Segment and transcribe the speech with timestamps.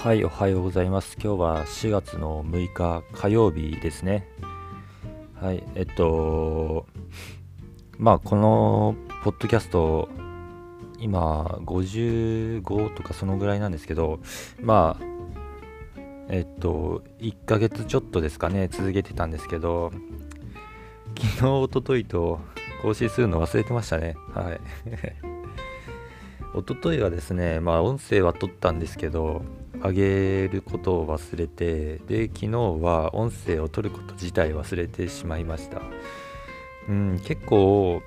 [0.00, 1.18] はい、おはようございます。
[1.22, 4.26] 今日は4月の6日火曜日ですね。
[5.34, 6.86] はい、えっと、
[7.98, 10.08] まあ、このポッドキャスト、
[10.98, 14.20] 今、55とかそのぐらいなんですけど、
[14.62, 15.04] まあ、
[16.30, 19.92] えっと、1ヶ月ちょっとですかね、続けてたんですけど、
[21.14, 22.40] 昨日、おとといと
[22.80, 24.14] 更新するの忘れてましたね。
[24.32, 25.29] はい。
[26.52, 29.42] おとといはですね、まあ、音声は撮ったんですけど、
[29.82, 32.48] 上げることを忘れて、で、昨日
[32.82, 35.80] は音声を撮ること自体忘れてしまいました。
[36.88, 38.02] うん、結構、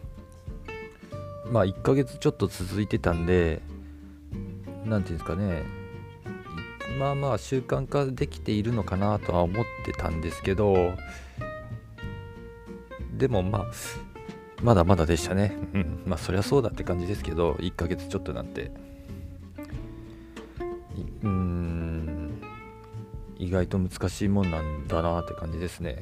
[1.52, 3.62] まあ、1ヶ月ちょっと続いてたんで、
[4.84, 5.62] なんていうんですかね、
[6.98, 10.94] まあまあ習慣化できているのかなとは思ってたんですけど、
[13.16, 13.66] でもまあ、
[14.62, 15.56] まだまだでしたね。
[15.74, 16.02] うん。
[16.06, 18.70] まあそりゃそうだって感じですけど、1ヶ月ちょっとなんて。
[21.22, 22.42] うーん。
[23.38, 26.00] 意外と難しいもんなんだなって感じですね。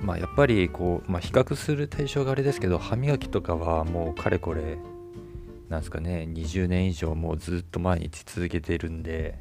[0.00, 4.78] まあやっぱりこう、まあ、比較する対象があれですけど、歯磨きとかはもうかれこれ、
[5.68, 9.38] なんですかね、20年以上もうずっと毎日続けてるんで、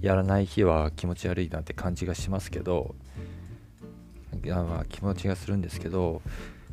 [0.00, 2.94] やらない日は気持ち悪いなって感じがしますけど、
[4.52, 6.22] あ気持ちがするんですけど、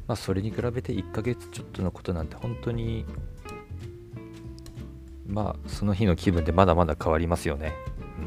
[0.07, 3.05] まあ、それに比べて1ヶ月ちょっとのことなんて本当に
[5.27, 7.73] まあその日の気分でまだまだ変わりますよね。
[8.19, 8.21] う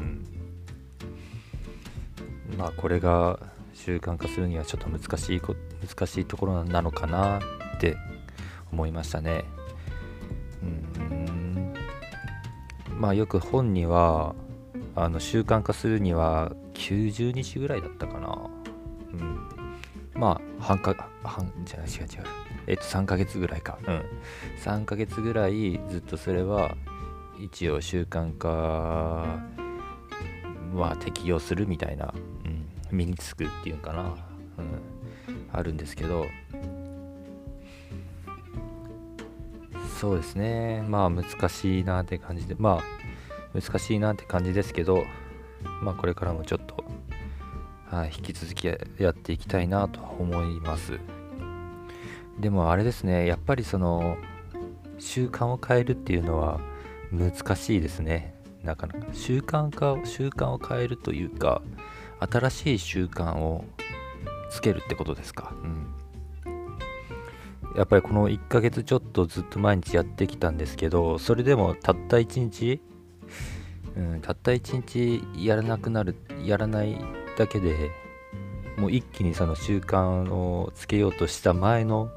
[2.55, 3.39] ん、まあこれが
[3.73, 5.55] 習慣化するにはちょっと難しいこ
[5.87, 7.41] 難しいところなのかなっ
[7.79, 7.95] て
[8.71, 9.45] 思いましたね。
[10.63, 11.73] うん
[12.99, 14.33] まあよく本には
[14.95, 18.34] あの習慣化するには90日ぐらいだったかな。
[19.19, 19.23] う
[20.17, 22.07] ん、まあ半か半じゃない違う違う。
[22.67, 23.77] えっと3ヶ月ぐらいか。
[23.85, 24.03] うん。
[24.63, 26.75] 3ヶ月ぐらいずっとすれば
[27.39, 28.49] 一応習慣化
[30.73, 32.13] は適用するみたいな、
[32.45, 34.15] うん、身につくっていうかな、
[34.57, 34.81] うん、
[35.51, 36.25] あるんですけど。
[39.99, 40.83] そうですね。
[40.89, 45.05] まあ難しいなって感じでまあ難しいなって感じですけど
[45.81, 46.83] まあこれからもちょっと
[47.91, 50.99] はい、引き続きやっていきたいなと思います。
[52.39, 54.17] でもあれですね、やっぱりその
[54.99, 56.59] 習慣を変えるっていうのは
[57.11, 58.33] 難しいですね。
[58.63, 61.61] なかなか習慣化習慣を変えるというか、
[62.19, 63.65] 新しい習慣を
[64.49, 65.53] つけるってことですか。
[65.63, 65.87] うん。
[67.77, 72.81] やっぱりこの1ヶ月ちょっとずっと毎日やってきたんですけど、それでもたった1日、
[73.95, 76.97] うん、たった1日やらなくなる、やらない
[77.37, 77.91] だけで
[78.77, 82.09] もう一気にその習慣をつけようとした前の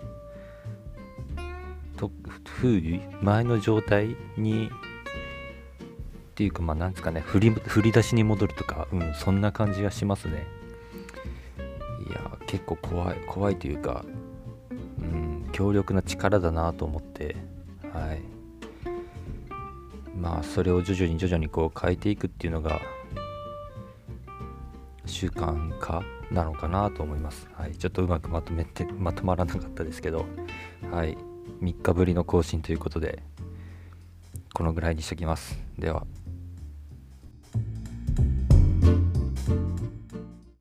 [1.97, 2.11] と
[2.45, 4.71] 風前の状態にっ
[6.34, 10.47] ていうかまあなんですかね振り振り出しに戻るとか、うん、そんな感じがしますね。
[12.09, 14.05] いや結構怖い怖いというか、
[14.71, 17.37] うん、強力な力だなと思って
[17.93, 18.23] はい。
[20.17, 22.81] まあそれを徐々に徐々にこう変えていくっていうのが
[25.19, 27.49] 習慣化なのかなと思います。
[27.55, 30.27] はい、ちょっとうまくまとめて まとまらなかったですけど、
[30.93, 31.19] はい、
[31.61, 33.25] 3日ぶりの更新ということで、
[34.55, 35.59] このぐらいにしときます。
[35.77, 36.07] では。